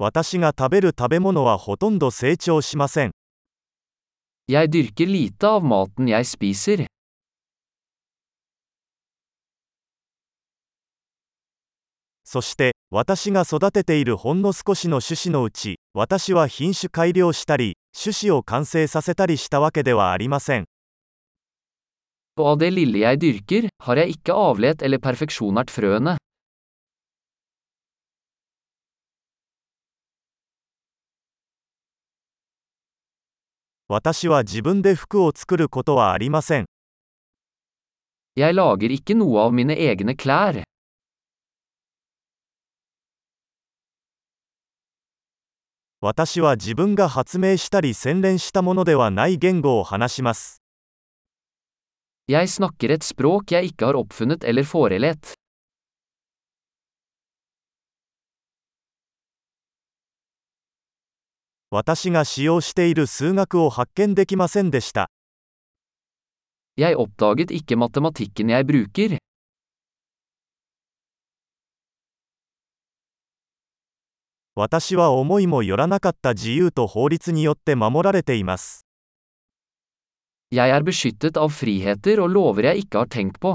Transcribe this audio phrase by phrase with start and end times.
[0.00, 3.10] 私が食べる食べ物はほとんど成長しません。
[12.22, 20.64] そして私が育てているほんの少しの種子のうち私は品種改良したり種子を完成させたりしたわけではありません。
[33.90, 36.66] 私は自分で服を作ることはありません。
[38.36, 40.62] Jeg lager ikke noe av mine egne klær.
[46.02, 50.62] 私は自分が発明したり洗練したものではない言語を話します。
[52.28, 55.32] Jeg snakker et språk jeg ikke har oppfunnet eller forelett.
[61.70, 65.10] 私が使用している数学を発見できませんでした。
[74.54, 78.86] 私は思いもよらなかった自由と法律によって守られています。
[80.50, 83.54] Jeg er beskyttet av friheter og lover jeg ikke har tenkt på.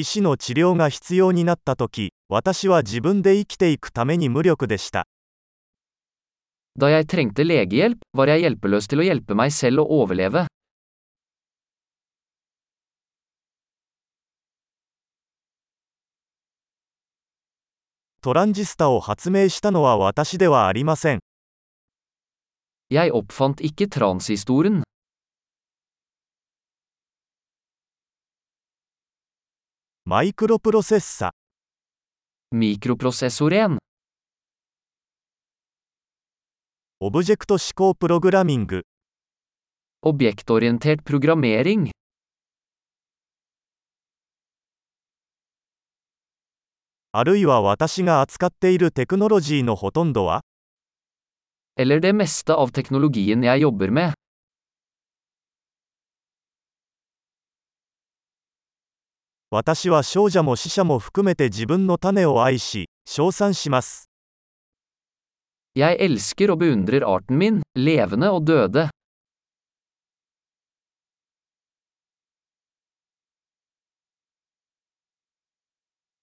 [0.00, 5.08] 医師の治療が必要になったとき、私は自分で生きていくために無力でした。
[18.20, 21.18] トランジスタを発明したのは私ではありません。
[30.10, 31.32] マイクロプロセッサ
[32.50, 33.44] mikroprosessor
[36.98, 38.84] オブジェクト指向プログラミング。
[40.00, 41.90] objektorientert programmering
[51.76, 54.17] eller det meste av teknologien jeg jobber med.
[59.50, 64.10] 私は少者も死者も含めて自分の種を愛し、称賛します。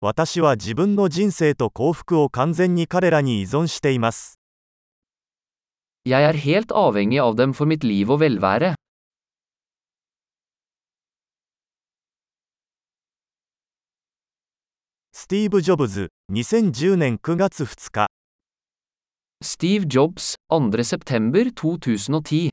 [0.00, 4.40] 私は自分の人生と幸福を完全に彼らに依存しています。
[6.04, 8.81] Jeg er helt avhengig av dem for mitt liv og.
[15.22, 18.08] スティーブ・ジョブズ、2010年9月2日。
[19.40, 22.50] スティーブ・ジョブズ、アンドレ2 September のティー。